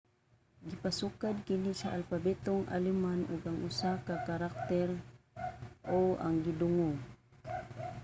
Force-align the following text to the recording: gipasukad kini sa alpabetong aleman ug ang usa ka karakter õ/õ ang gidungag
gipasukad 0.69 1.35
kini 1.47 1.71
sa 1.79 1.87
alpabetong 1.97 2.63
aleman 2.75 3.21
ug 3.33 3.41
ang 3.45 3.57
usa 3.69 3.91
ka 4.07 4.15
karakter 4.27 4.89
õ/õ 5.97 6.05
ang 6.25 6.35
gidungag 6.45 6.97